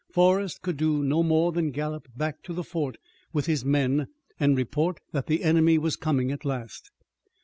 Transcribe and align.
Forrest 0.09 0.63
could 0.63 0.77
do 0.77 1.03
no 1.03 1.21
more 1.21 1.51
than 1.51 1.69
gallop 1.69 2.07
back 2.17 2.41
to 2.41 2.53
the 2.53 2.63
fort 2.63 2.97
with 3.33 3.45
his 3.45 3.63
men 3.63 4.07
and 4.39 4.57
report 4.57 4.99
that 5.11 5.27
the 5.27 5.43
enemy 5.43 5.77
was 5.77 5.95
coming 5.95 6.31
at 6.31 6.43
last. 6.43 6.89